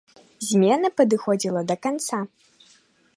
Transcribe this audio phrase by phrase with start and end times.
[0.47, 2.17] Змена падыходзіла да канца.